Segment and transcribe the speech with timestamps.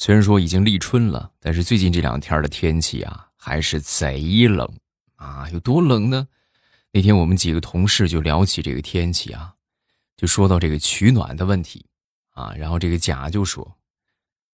[0.00, 4.66] 虽然说已经立春了，但是最近这两天的天气啊，还是贼冷
[5.16, 5.46] 啊！
[5.52, 6.26] 有多冷呢？
[6.90, 9.52] 那天我们几个同事就聊起这个天气啊，
[10.16, 11.84] 就说到这个取暖的问题
[12.30, 12.54] 啊。
[12.56, 13.76] 然后这个甲就说：“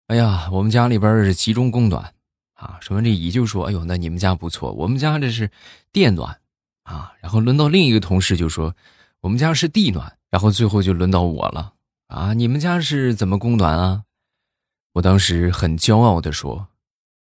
[0.08, 2.14] 哎呀，我们家里边是集中供暖
[2.54, 5.52] 啊。”说完这乙就说：“哎呦，那你们家不错，我们家这是
[5.92, 6.40] 电暖
[6.84, 8.74] 啊。”然后轮到另一个同事就说
[9.20, 11.74] ：“我们家是地暖。”然后最后就轮到我了
[12.08, 12.34] 啊！
[12.34, 14.04] 你们家是怎么供暖啊？
[14.94, 16.68] 我当时很骄傲地说：“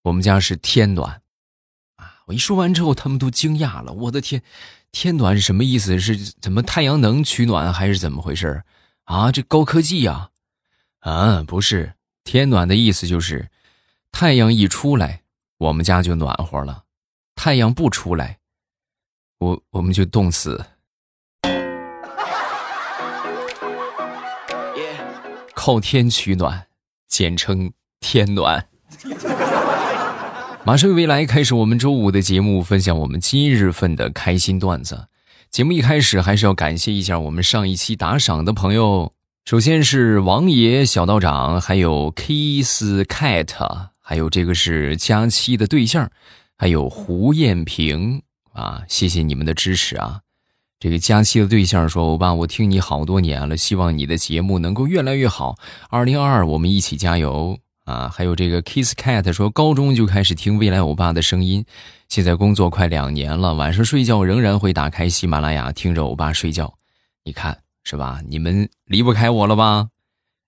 [0.04, 1.22] 我们家是天暖，
[1.96, 3.94] 啊！”我一说完之后，他们都惊讶了。
[3.94, 4.42] 我的天，
[4.92, 5.98] 天暖是什么意思？
[5.98, 8.64] 是怎么太阳能取暖还是怎么回事
[9.06, 9.32] 啊？
[9.32, 10.32] 这高科技呀！
[11.00, 13.50] 啊，不是，天暖的意思就是
[14.12, 15.22] 太阳一出来，
[15.58, 16.84] 我们家就暖和了；
[17.36, 18.40] 太阳不出来，
[19.38, 20.66] 我我们就冻死。
[25.54, 26.68] 靠天取暖。
[27.08, 28.68] 简称天暖。
[30.64, 35.08] 马上未来开始我们周五的节目，分享我们今日份的开心段子。
[35.52, 39.14] 节目一开始还是要感谢一下我们上一期打赏的朋友，
[39.46, 46.10] 首先是王爷、小道长，还有 Kiss Cat，还有这个是佳期的对象，
[46.58, 50.22] 还有胡艳平啊，谢谢你们的支持啊。
[50.86, 55.58] 这个佳期的对象说：“欧巴，我听你好多年了，希望你的节目能够越来越好。
[55.90, 61.66] 二零二二，我们一起加油啊！”还有这个 Kiss Cat 说：“高中就开始听未来欧巴的声音，
[62.08, 66.76] 现在工作快两年了，晚上睡觉仍然会打开喜马拉雅听着欧巴睡觉。
[67.24, 68.22] 你看是吧？
[68.30, 69.88] 你们离不开我了吧？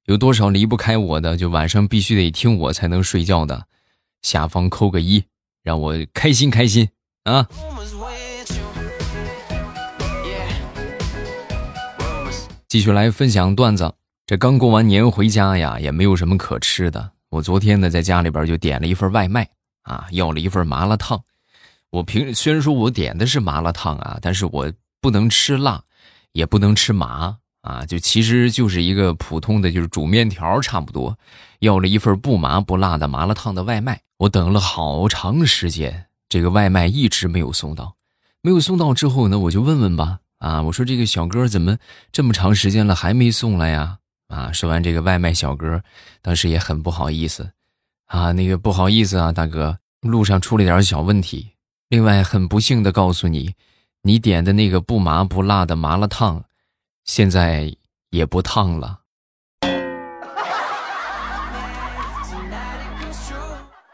[0.06, 3.66] 有多少离不开我的，就晚上必须得听我才能睡觉的？
[4.22, 5.24] 下方扣个一，
[5.64, 6.90] 让我开心开心
[7.24, 7.48] 啊！”
[12.68, 13.94] 继续来分享段子。
[14.26, 17.12] 这刚过完年回家呀，也没有什么可吃的。
[17.30, 19.48] 我昨天呢，在家里边就点了一份外卖
[19.84, 21.24] 啊，要了一份麻辣烫。
[21.92, 25.82] 我平虽然说我点的是麻辣烫啊，但是我不能吃辣，
[26.34, 31.18] 也不能吃麻啊，就其实就是一个普通的就是煮面条差不多。
[31.60, 37.96] 要了一份不麻不辣的麻辣烫的外卖，我等了好长时间，这个外卖一直没有送到。
[38.42, 40.20] 没有送到之后呢，我就问问吧。
[40.40, 40.62] 啊！
[40.62, 41.78] 我说这个小哥怎么
[42.12, 43.98] 这么长时间了还没送来呀？
[44.28, 44.52] 啊！
[44.52, 45.82] 说完这个外卖小哥，
[46.22, 47.52] 当时也很不好意思，
[48.08, 51.54] 啊，那个不好意思啊，大哥，路上出了点小问题。
[51.90, 53.56] 另外，很不幸的告诉你，
[54.02, 56.44] 你点的那个不麻不辣的麻辣烫，
[57.06, 57.76] 现在
[58.10, 59.00] 也不烫了。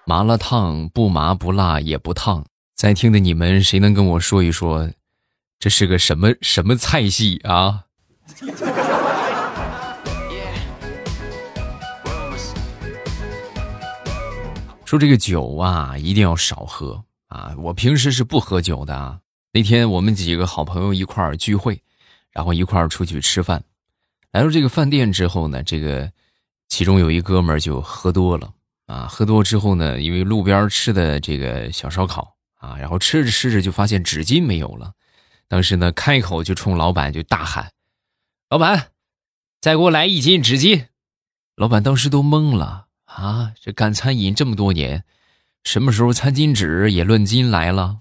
[0.06, 4.90] 麻辣烫不麻不辣也不烫，在听的你们谁能跟我说一说？
[5.64, 7.86] 这是个什么什么菜系啊？
[14.84, 17.56] 说这个酒啊，一定要少喝啊！
[17.58, 19.22] 我平时是不喝酒的啊。
[19.54, 21.82] 那天我们几个好朋友一块儿聚会，
[22.34, 23.64] 然后一块儿出去吃饭。
[24.34, 26.12] 来到这个饭店之后呢，这个
[26.68, 28.52] 其中有一哥们儿就喝多了
[28.88, 29.08] 啊。
[29.10, 34.92] 喝多之后呢，因为路边吃的这个小烧烤啊，然后吃着吃着就发现纸巾没有了。
[35.54, 37.70] 当时呢，开口就冲老板就大喊
[38.50, 38.88] ：“老板，
[39.62, 40.88] 再给我来一斤纸巾！”
[41.56, 43.52] 老板当时都懵了啊！
[43.62, 45.04] 这干餐饮这么多年，
[45.64, 48.00] 什么时候餐巾纸也论斤来了？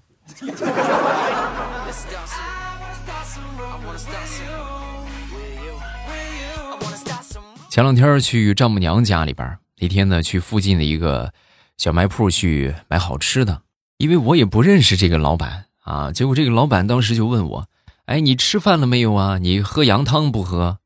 [7.69, 11.31] 前两天去丈母娘家里边，那天呢去附近的一个
[11.77, 13.61] 小卖铺去买好吃的，
[13.97, 15.67] 因为我也不认识这个老板。
[15.83, 16.11] 啊！
[16.11, 17.69] 结果这个老板当时就问我
[18.05, 19.37] ：“哎，你吃饭了没有啊？
[19.37, 20.79] 你喝羊汤不喝？”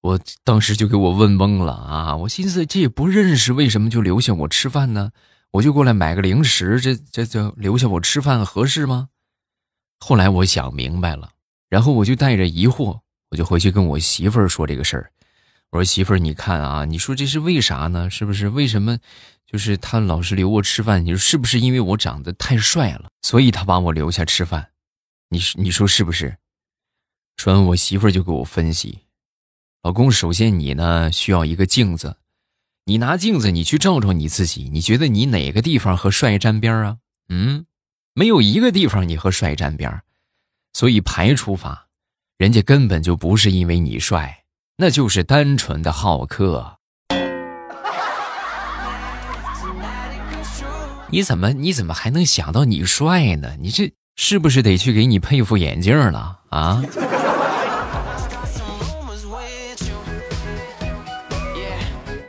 [0.00, 2.16] 我当时就给我问懵了啊！
[2.16, 5.10] 我寻思这也不认识，为什么就留下我吃饭呢？
[5.50, 9.08] 我就过来买个零食，这这就留下我吃饭合适吗？
[9.98, 11.30] 后来我想明白了，
[11.68, 15.10] 然后我就带着疑惑，我就回去跟我媳妇儿说这个事儿。
[15.70, 18.08] 我说：“媳妇儿，你看啊，你说这是为啥呢？
[18.08, 18.98] 是不是为什么？”
[19.50, 24.72] 就是他老是留我吃饭，你说是不是因为我长得太帅了，所以他把我留下吃饭？
[25.30, 26.36] 你你说是不是？
[27.38, 29.06] 说完，我媳妇就给我分析：
[29.82, 32.18] 老公，首先你呢需要一个镜子，
[32.84, 36.98] 你拿镜子你去照照你自己，你觉得你哪个地方和帅沾边啊？
[37.30, 37.64] 嗯，
[38.12, 40.02] 没有一个地方你和帅沾边，
[40.74, 41.88] 所以排除法，
[42.36, 44.44] 人家根本就不是因为你帅，
[44.76, 46.77] 那就是单纯的好客。
[51.10, 53.56] 你怎么你怎么还能想到你帅呢？
[53.58, 56.82] 你这是不是得去给你配副眼镜了啊？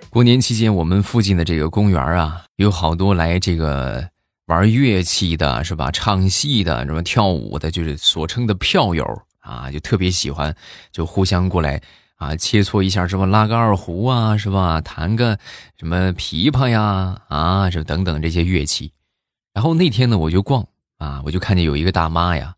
[0.10, 4.10] 过年期间，我们附近的这个公园啊，有好多来这个
[4.46, 5.92] 玩乐器的，是吧？
[5.92, 9.06] 唱戏的，什么跳舞的，就是所称的票友
[9.42, 10.56] 啊，就特别喜欢，
[10.92, 11.82] 就互相过来
[12.20, 14.80] 啊，切磋一下，什么拉个二胡啊，是吧？
[14.82, 15.40] 弹个
[15.78, 18.94] 什么琵琶呀，啊，这等等这些乐器。
[19.54, 20.68] 然后那天呢，我就逛
[21.00, 22.54] 啊，我就看见有一个大妈呀，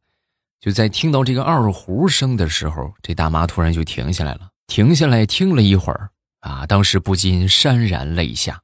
[0.60, 6.10] 就在听到这个二胡声的时候，这大妈突然就停下来了，停下来听了一会儿。
[6.42, 6.66] 啊！
[6.66, 8.64] 当时不禁潸然泪下。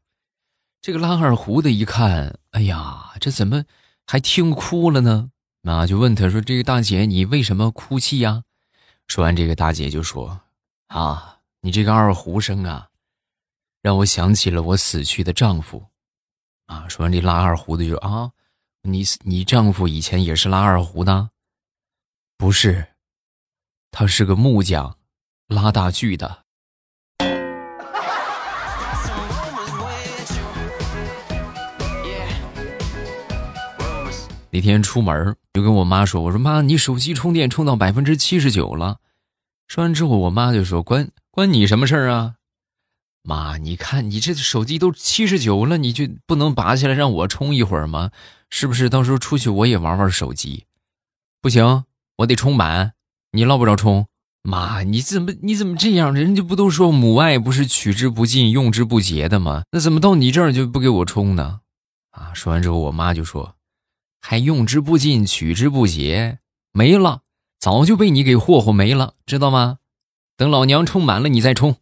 [0.82, 3.66] 这个拉二胡的一看，哎呀，这怎么
[4.08, 5.30] 还听哭了呢？
[5.62, 8.42] 啊，就问他说：“这个大姐，你为什么哭泣呀？”
[9.06, 10.40] 说完，这个大姐就说
[10.88, 12.90] ：“啊，你这个二胡声啊，
[13.82, 15.86] 让我想起了我死去的丈夫。”
[16.68, 18.32] 啊，说完这拉二胡的就啊，
[18.82, 21.30] 你你丈夫以前也是拉二胡的？
[22.38, 22.88] 不是，
[23.92, 24.98] 他是个木匠，
[25.48, 26.44] 拉大锯的。
[34.50, 39.00] 那天出门就跟我妈说：“我说妈，你手机充电充到百分之七十九了。”
[39.68, 42.36] 说完之后，我妈就说：“关关你什么事儿啊？
[43.22, 48.12] 妈，你看你这手机都七十九了，你就不能拔下来让我充一会儿吗？
[48.50, 48.90] 是不是？
[48.90, 50.66] 到时候出去我也玩玩手机。
[51.42, 51.84] 不行，
[52.18, 52.94] 我得充满。
[53.32, 54.08] 你捞不着充。
[54.42, 56.14] 妈，你怎么你怎么这样？
[56.14, 59.64] 人家不都说母爱不是取之不尽、用之不竭的吗？
[59.72, 61.60] 那怎么到你这儿就不给我充呢？
[62.12, 62.34] 啊！
[62.34, 63.56] 说完之后，我妈就说。”
[64.20, 66.40] 还用之不尽，取之不竭，
[66.74, 67.22] 没了，
[67.60, 69.80] 早就被你给霍霍没了，知道吗？
[70.38, 71.76] 等老娘充满了，你再充。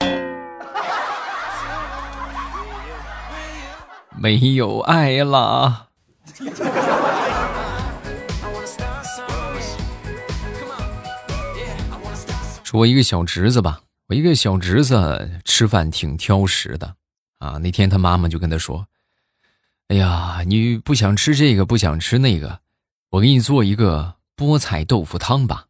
[4.18, 5.90] 没有爱了。
[12.64, 16.96] 说我一个小侄子吧，我一个小侄子吃饭挺挑食的
[17.38, 17.58] 啊。
[17.58, 18.88] 那天他妈妈就跟他说。
[19.88, 22.58] 哎呀，你不想吃这个，不想吃那个，
[23.10, 25.66] 我给你做一个菠菜豆腐汤吧。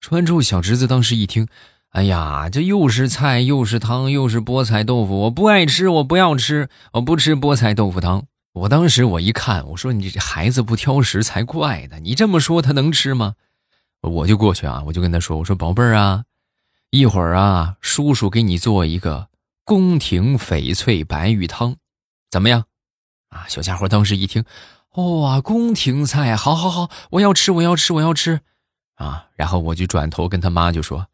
[0.00, 1.48] 说完之后，小侄子当时一听，
[1.90, 8.26] 哎呀，这又是菜又是汤又是菠菜豆腐，我不爱吃，我不要吃，我不吃菠菜豆腐汤。
[8.52, 13.34] 我当时我一看，我说你这孩子不挑食才怪呢，你这么说他能吃吗？
[14.02, 16.24] 我就过去啊，我就跟他说，我说宝贝儿啊，
[16.90, 19.28] 一会儿啊，叔叔给你做一个
[19.64, 21.76] 宫廷翡翠白玉汤，
[22.30, 22.64] 怎么样？
[23.30, 24.44] 啊，小家伙当时一听，
[24.96, 28.40] 哇，宫廷菜，好好好，我要吃，我要吃，我要吃，
[28.94, 31.08] 啊，然后我就转头跟他妈就说，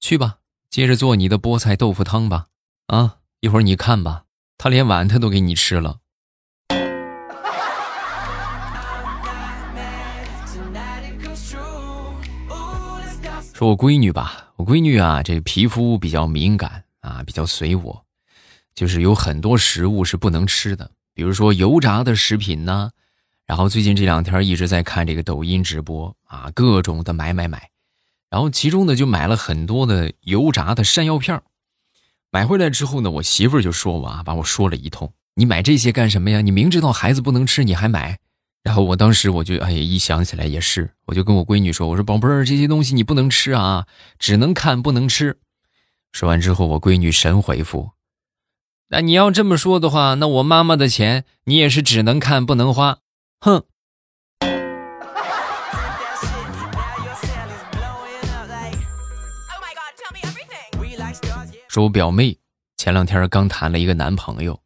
[0.00, 0.38] 去吧，
[0.68, 2.46] 接着做你的菠菜豆腐汤吧，
[2.88, 4.24] 啊，一会儿你看吧，
[4.58, 5.98] 他连碗他都给你吃了。
[13.54, 18.04] 说我闺女吧，我闺女啊，这皮肤比较敏感啊，比较随我，
[18.74, 20.90] 就是有很多食物是不能吃的。
[21.14, 22.90] 比如说油炸的食品呢，
[23.50, 27.70] 然后最近这两天一直在看这个抖音直播啊，各种的买买买，
[28.30, 31.42] 然后其中呢就买了很多的油炸的山药片
[32.30, 36.40] 买回来之后呢，我媳妇就说我啊，把我说了一通，你买这些干什么呀？
[36.40, 38.20] 你明知道孩子不能吃，你还买？
[38.62, 43.88] 然后我当时我就哎呀，一想起来也是，我就跟我闺女说，我说宝贝儿，这些东西你不能吃啊，
[44.20, 45.38] 只能看不能吃。
[46.12, 47.90] 说完之后，我闺女神回复。
[48.90, 52.98] 那你要这么说的话，那我妈妈的钱你也是只能看不能花，
[53.40, 53.64] 哼！
[61.68, 62.36] 说，我表妹
[62.76, 64.60] 前两天刚谈了一个男朋友，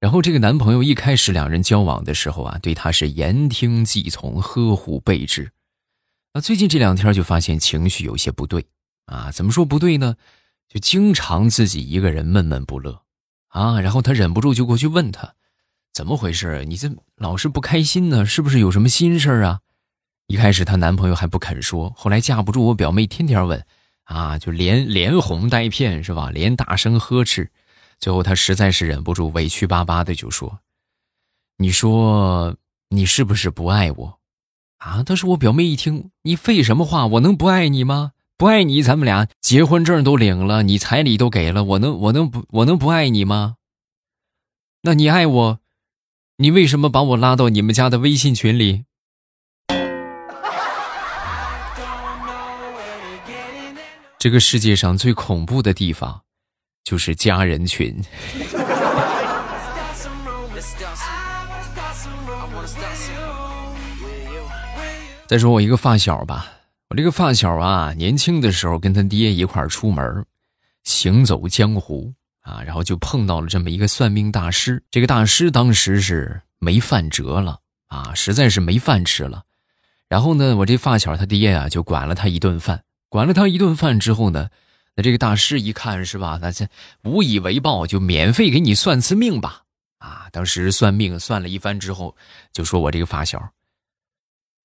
[0.00, 5.52] 然后这个男朋友一开始两人交往的时候啊，对她是言听计从、呵护备至，
[6.32, 8.64] 那最近这两天就发现情绪有些不对
[9.04, 10.16] 啊，怎么说不对呢？
[10.66, 13.02] 就经常自己一个人闷闷不乐。
[13.48, 15.34] 啊，然后她忍不住就过去问他，
[15.92, 16.64] 怎么回事？
[16.64, 18.24] 你这老是不开心呢？
[18.24, 19.60] 是不是有什么心事啊？
[20.26, 23.64] 一开始她男朋友还不肯说，后来架不住我表妹天天问，
[24.04, 26.30] 啊，就连连哄带骗是吧？
[26.30, 27.50] 连大声呵斥，
[27.98, 30.60] 最后她实在是忍不住，委屈巴巴的就说
[31.58, 32.56] ：“你说
[32.88, 34.18] 你是不是不爱我？”
[34.78, 35.02] 啊！
[35.04, 37.06] 但是我表妹一听，你废什么话？
[37.06, 38.12] 我能不爱你吗？
[38.36, 43.56] 不爱你，咱们俩结婚证都领了，你彩礼都给了，我能我能不我能不爱你吗？
[44.82, 45.60] 那你爱我，
[46.42, 48.82] 你为什么把我拉到你们家的微信群里？
[54.18, 56.22] 这个世界上最恐怖的地方，
[56.82, 58.02] 就是家人群。
[65.28, 66.52] 再说我一个发小吧。
[66.88, 70.26] 我这个发小啊，年轻的时候跟他爹一块儿出门，
[70.82, 74.82] 行走江湖啊，然后就碰到了这么一个算命大师。
[74.90, 79.44] 这个大师当时是没饭辙了啊，实在是没饭吃了。
[80.08, 82.84] 然后呢，我这发小他爹啊，就管了他一顿饭。
[83.08, 84.48] 管了他一顿饭之后呢，
[84.94, 86.66] 那这个大师一看是吧，那这
[87.04, 89.62] 无以为报，就免费给你算次命吧。
[89.98, 92.16] 啊，当时算命算了一番之后，
[92.52, 93.50] 就说我这个发小，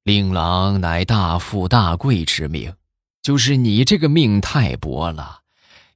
[0.04, 2.74] 令郎乃大富大贵之命，
[3.22, 5.42] 就是你这个命太薄了，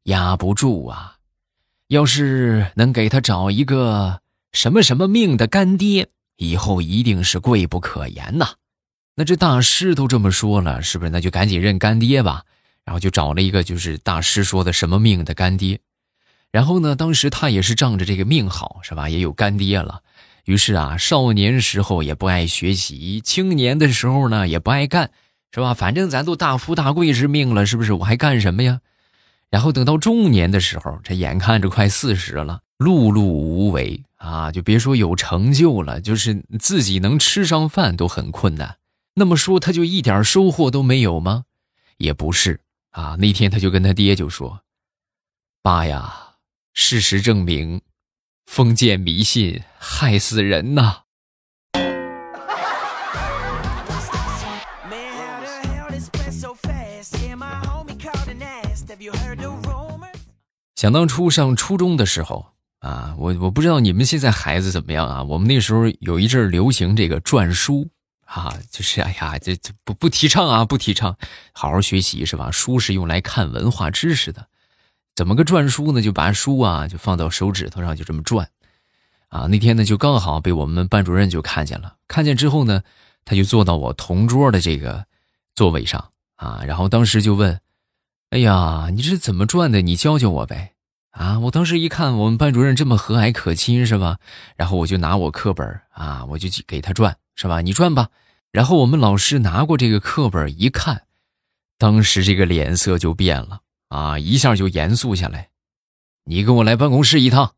[0.04, 1.18] 压不住啊。
[1.92, 4.22] 要是能给他找一个
[4.54, 6.08] 什么什么命的干爹，
[6.38, 8.52] 以后一定是贵不可言呐。
[9.14, 11.12] 那这大师都这么说了，是不是？
[11.12, 12.44] 那就赶紧认干爹吧。
[12.86, 15.82] 然后就找了一个就是大师说的什么命的干爹。
[16.50, 19.10] 然后呢，当时他也是仗着这个命好，是吧？
[19.10, 20.00] 也有干爹了。
[20.46, 25.12] 于是啊，少年时候也不爱学习，青年的时候呢也不爱干，
[25.54, 25.74] 是吧？
[25.74, 27.92] 反正咱都大富大贵之命了，是不是？
[27.92, 28.80] 我还干什么呀？
[29.51, 38.77] 然后等到中年的时候，这眼看着快四十了，碌碌无为啊，就别说有成就了，就是自己能吃上饭都很困难。
[39.15, 41.43] 那么说他就一点收获都没有吗？
[41.98, 43.17] 也不是啊。
[43.20, 44.62] 那天他就跟他爹就说
[45.62, 46.38] ：“爸呀，
[46.74, 47.81] 事实证明，
[48.46, 51.01] 封建迷信害死人呐。”
[60.82, 62.48] 想当初上初中的时候
[62.80, 65.22] 啊，我我不知道你们现在孩子怎么样啊。
[65.22, 67.88] 我们那时候有一阵流行这个篆书。
[68.26, 71.16] 啊，就是哎呀，这这不不提倡啊，不提倡，
[71.52, 72.50] 好好学习是吧？
[72.50, 74.48] 书是用来看文化知识的，
[75.14, 76.02] 怎么个转书呢？
[76.02, 78.50] 就把书啊就放到手指头上，就这么转。
[79.28, 82.82] 啊，那天呢就刚好被我们班主任就看见了，看见之后呢，
[83.24, 85.06] 他就坐到我同桌的这个
[85.54, 87.60] 座位上啊，然后当时就问
[88.32, 89.82] ：“哎呀，你这怎么转的？
[89.82, 90.74] 你教教我呗。”
[91.12, 94.18] 啊，我当时一看我们班主任这么和蔼可亲是吧？
[94.56, 97.16] 然后我就拿我课本啊，我就给他转。
[97.36, 97.62] 是吧？
[97.62, 98.10] 你转吧。
[98.52, 101.04] 然后我们老师拿过这个课本一看，
[101.78, 105.50] 当时这个脸色就变了啊，一下就严肃下来。
[106.26, 107.54] 你跟我来办公室一趟。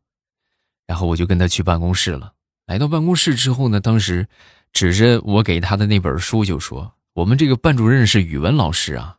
[0.86, 2.32] 然后我就跟他去办公室了。
[2.66, 4.26] 来到办公室之后呢，当时
[4.72, 9.18] 指着我给他的那本书就说：“我们这个班主任是语文老师啊，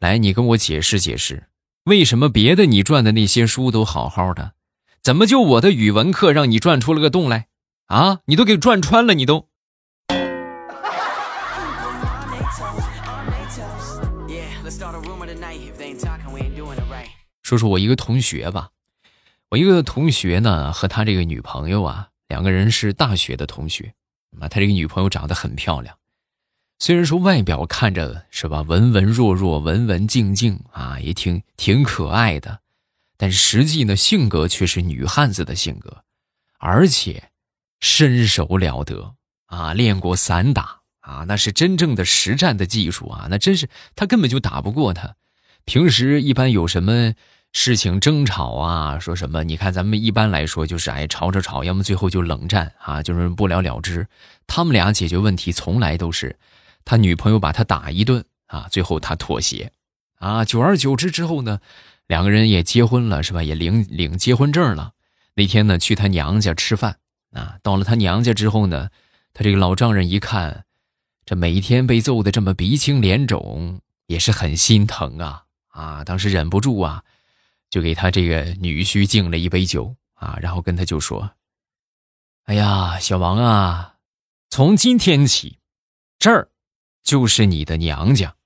[0.00, 1.48] 来，你跟我解释解释，
[1.84, 4.54] 为什么别的你转的那些书都好好的，
[5.02, 7.48] 怎么就我的语文课让你转出了个洞来？
[7.88, 9.46] 啊，你都给转穿了，你都。”
[17.42, 18.70] 说说我一个同学吧，
[19.50, 23.92] 我一个同学呢和他这个女朋友啊，两个人是大学的同学。
[24.40, 25.94] 啊，他这个女朋友长得很漂亮，
[26.82, 32.60] 虽然说外表看着是吧文文弱弱、文文静静啊，也挺挺可爱的，
[33.18, 36.04] 但实际呢性格却是女汉子的性格，
[36.58, 37.24] 而且
[37.80, 45.16] 身手了得啊，练过散打啊，那是真正的实战的技术啊，那真是他根本就打不过他。
[45.66, 47.12] 平时一般有什么？
[47.52, 49.42] 事情争吵啊，说什么？
[49.42, 54.06] 你看咱们一般来说就是哎吵吵吵，要么最后就冷战啊，就是不了了之。
[54.46, 56.38] 他们俩解决问题从来都是
[56.84, 59.72] 他女朋友把他打一顿啊，最后他妥协
[60.16, 60.44] 啊。
[60.44, 61.60] 久而久之之后呢，
[62.06, 63.42] 两个人也结婚了，是吧？
[63.42, 64.92] 也领领结婚证了。
[65.34, 66.98] 那天呢，去他娘家吃饭
[67.32, 68.90] 啊，到了他娘家之后呢，
[69.32, 70.64] 他这个老丈人一看，
[71.24, 77.02] 这每天被揍的这么鼻青脸肿，也是很心疼啊啊，当时忍不住啊。
[77.70, 81.30] 就给他这个女婿敬了一杯酒啊，然后跟他就说
[82.46, 83.94] ：“哎呀，小王啊，
[84.48, 85.60] 从今天起，
[86.18, 86.48] 这儿
[87.02, 88.36] 就是你的娘家。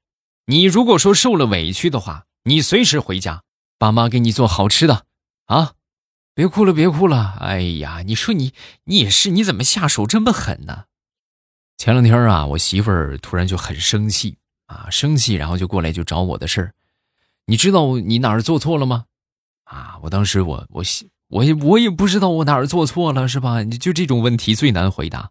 [0.47, 3.43] 你如果说受了委屈的话，你随时回家，
[3.79, 5.07] 爸妈给你做好吃的
[5.47, 5.73] 啊！
[6.35, 7.37] 别哭了，别哭了。
[7.41, 8.53] 哎呀，你说你
[8.85, 10.85] 你也是，你怎么下手这么狠呢？
[11.79, 16.75] 前两天啊，我媳妇儿突然就很生气啊，生气，然后就过来就找我的事儿。
[17.47, 19.05] 你知道你哪儿做错了吗？”
[19.65, 19.99] 啊！
[20.03, 20.85] 我当时我我
[21.29, 23.65] 我也我也不知道我哪儿做错了，是吧？
[23.65, 25.31] 就这种问题最难回答。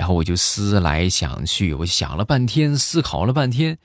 [0.00, 3.76] 然后我就思来想去，我想了半天，思考了半天，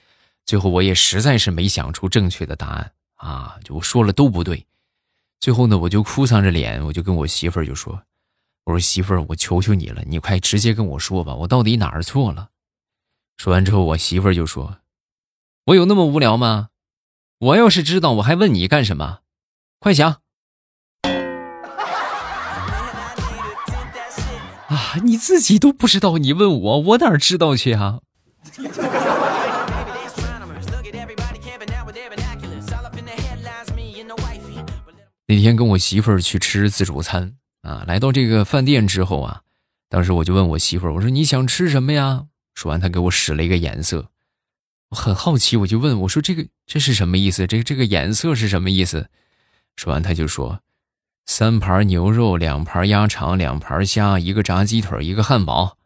[0.46, 3.58] 最后我也实在是没想出正确的答案啊！
[3.66, 4.66] 就我说了都不对。
[5.42, 8.02] 最后呢，我就哭丧着脸，我就跟我媳妇儿就说
[8.64, 12.52] ：“我说媳妇儿，我求求你了，你快直接跟我说吧，我到底哪儿错了？”
[13.36, 14.78] 说完之后，我媳妇儿就说
[15.68, 16.70] ：“我有那么无聊吗？
[17.40, 19.20] 我要是知道，我还问你干什么？”
[19.80, 20.22] 快想！
[24.96, 28.00] 啊，你自己都不知道，你问我，我哪知道去啊？
[35.28, 39.42] 那天跟我媳妇儿去吃自助餐啊，来到这个饭店之后啊，
[39.90, 42.28] 当时我就问我媳妇儿，我说你想吃什么呀？
[42.54, 44.10] 说完，她给我使了一个颜色，
[44.92, 47.46] 我很好奇，我就问我说这个这是什么意思？
[47.46, 49.10] 这这个颜色是什么意思？
[49.76, 50.62] 说完，他就说
[51.26, 55.78] 三盘牛肉，两盘鸭肠，两盘虾，一个炸鸡腿，一个汉堡。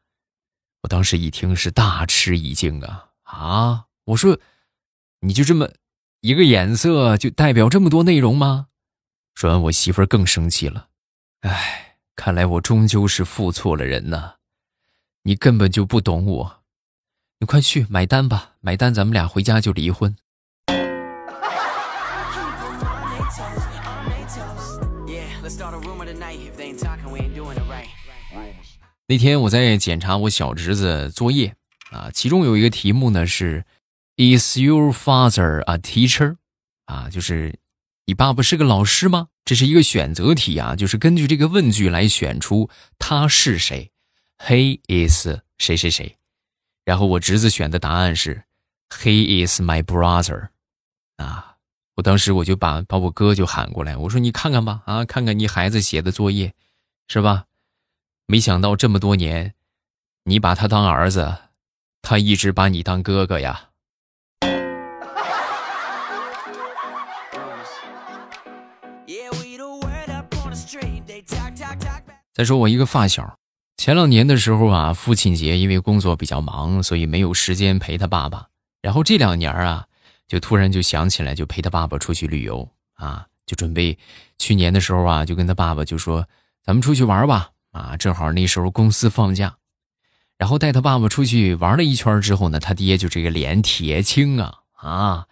[0.82, 3.86] 我当时一听是大吃一惊啊啊！
[4.06, 4.40] 我说
[5.22, 5.70] 你就这么
[6.22, 8.68] 一个眼色就代表这么多内容吗？
[9.34, 10.88] 说完，我媳妇更生气了。
[11.42, 14.36] 哎，看来我终究是负错了人呐！
[15.24, 16.64] 你根本就不懂我。
[17.40, 20.16] 你快去买单吧，买单，咱们俩回家就离婚。
[29.08, 31.56] 那天我在检查我小侄子作业
[31.92, 33.66] 啊，其中有一个题目呢是
[34.18, 36.36] ，Is your father a teacher？
[36.86, 37.58] 啊，就是
[38.06, 39.30] 你爸爸是个老师吗？
[39.44, 43.92] 这是一个选择题啊，就是根据这个问句来选出他是谁。
[44.38, 45.28] He is
[45.58, 46.18] 谁谁谁，
[46.86, 48.44] 然后我侄子选的答案是
[48.90, 50.50] ，He is my brother。
[51.18, 51.49] 啊，
[52.00, 56.54] 我当时我就把把我哥就喊过来，我说你看看吧，啊，看看你孩子写的作业，
[57.10, 57.44] 是吧？
[58.26, 59.54] 没想到这么多年，
[60.24, 61.36] 你把他当儿子，
[62.02, 63.66] 他一直把你当哥哥呀。
[72.34, 73.38] 再说我一个发小，
[73.76, 78.48] 前两年的时候啊，父亲节因为工作比较忙，所以没有时间陪他爸爸。
[78.82, 79.88] 然后这两年啊，
[80.30, 83.98] 就突然就想起来，就陪他爸爸出去旅游啊，就准备
[84.38, 86.26] 去年的时候啊，就跟他爸爸就说
[86.64, 89.58] ：“咱们出去玩吧。”啊，正好那时候公司放假，
[90.38, 95.26] 然后带他爸爸出去玩了一圈之后呢，他爹就这个脸铁青啊啊，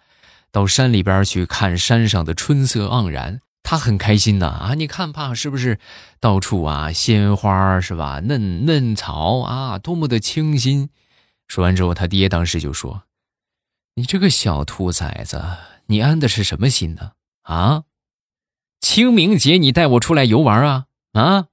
[0.52, 3.40] 到山里边去看山上的春色盎然。
[3.64, 4.74] 他很开心呐啊！
[4.74, 5.78] 你看爸是不是
[6.20, 8.20] 到处啊鲜花是吧？
[8.20, 10.88] 嫩嫩草啊，多么的清新。
[11.48, 13.02] 说完之后，他爹当时就说
[13.98, 15.42] ：“你这个小兔崽子，
[15.86, 17.14] 你安的是什么心呢？
[17.42, 17.82] 啊？
[18.80, 20.84] 清明节你带我出来游玩啊？
[21.14, 21.46] 啊？”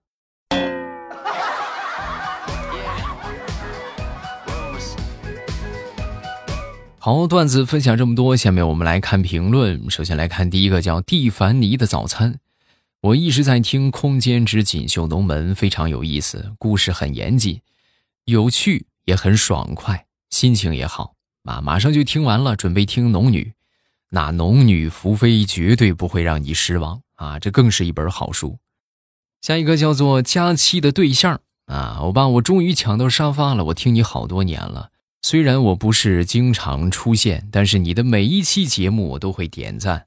[6.99, 9.89] 好，段子分享这么多，下面我们来看评论。
[9.89, 12.37] 首先来看第一个，叫蒂凡尼的早餐。
[13.01, 17.63] 我一直在听《空间之锦绣龙门》，非常有意思，故事很严谨，
[18.25, 21.14] 有趣也很爽快，心情也好
[21.45, 21.61] 啊。
[21.61, 23.43] 马上就听完了，准备听《农女》，
[24.09, 27.39] 那《农女福妃》绝对不会让你失望啊！
[27.39, 28.59] 这更是一本好书。
[29.41, 34.89] 下一个叫做佳期的对象啊，欧巴，我终于抢到沙发了，我听你好多年了。
[35.21, 40.05] 虽然我不是经常出现，但是你的每一期节目我都会点赞。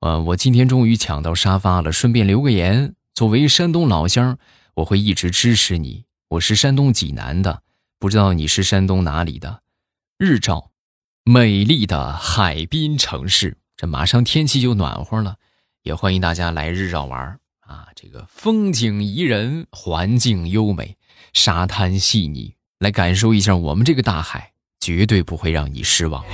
[0.00, 2.94] 呃，我今天终于抢到沙发了，顺便留个言。
[3.14, 4.38] 作为山东老乡，
[4.74, 6.04] 我会一直支持你。
[6.28, 7.62] 我是山东济南的，
[7.98, 9.60] 不知道你是山东哪里的？
[10.16, 10.69] 日照，
[11.24, 15.36] 美丽的海滨城市，这马上天气就暖和了，
[15.82, 17.88] 也欢迎大家来日照玩啊！
[17.94, 20.96] 这个风景宜人，环境优美，
[21.34, 24.52] 沙滩细腻，来感受一下我们这个大海。
[24.80, 26.24] 绝对不会让你失望。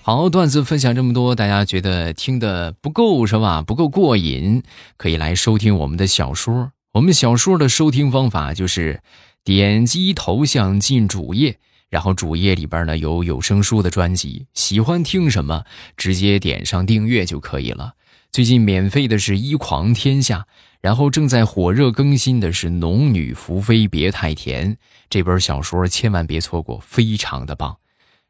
[0.00, 3.60] 好，段子分享这么多，大家觉得听的不够是吧？
[3.60, 4.62] 不够过瘾，
[4.96, 6.72] 可以来收听我们的小说。
[6.92, 9.00] 我们小说的收听方法就是
[9.44, 11.56] 点击头像进主页，
[11.88, 15.64] 然后主页里边呢有有声书的专辑，喜欢听什么
[15.96, 17.94] 直接点上订阅就可以了。
[18.32, 20.46] 最近免费的是一狂天下。
[20.80, 24.72] 然后正在火热更新的是《农女福妃别太甜》
[25.10, 27.76] 这本小说，千万别错过，非常的棒。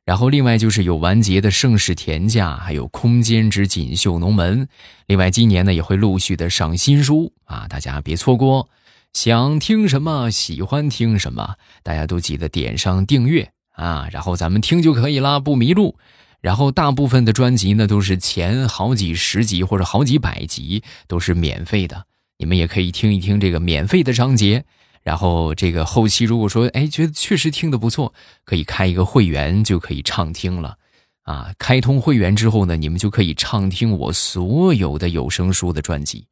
[0.04, 4.66] 然后另外就是有完结的《盛世田价》，还有《空间之锦绣龙门》。
[5.06, 8.68] 另外今年呢也会陆续的上新书啊，大家别错过。
[9.12, 15.96] 想听什么，喜欢听什么，大家都记得点上订阅啊，然后咱们听就可以啦，不迷路。
[16.40, 22.06] 然后大部分的专辑呢都是前好几十集或者好几百集都是免费的。
[22.38, 24.64] 你们也可以听一听这个免费的章节，
[25.02, 28.12] 然后这个后期如果说哎觉得确实听得不错，
[28.44, 30.76] 可以开一个会员就可以畅听了，
[31.22, 36.26] 啊，开通会员之后呢，你们就可以畅听我所有的有声书的专辑，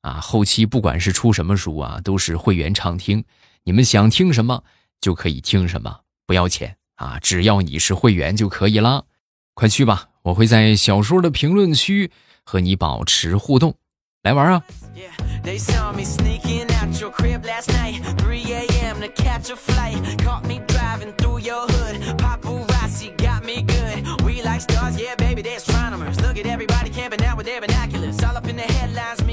[0.00, 3.24] 啊，后期不管是出什么书啊，都是会员畅听，
[3.64, 4.64] 你们想听什么
[5.00, 6.76] 就可以听什么，不要钱。
[6.96, 9.04] 啊，只要你是会员就可以了，
[9.52, 12.10] 快去吧，我会在小说的评论区
[12.42, 13.76] 和你保持互动，
[14.25, 14.63] 来玩啊！
[15.43, 19.01] They saw me sneaking out your crib last night 3 a.m.
[19.01, 24.43] to catch a flight Caught me driving through your hood Paparazzi got me good We
[24.43, 26.19] like like stars, yeah, baby, they're astronomers.
[26.21, 28.21] Look at everybody camping out with their binoculars.
[28.23, 29.23] All up in the headlines,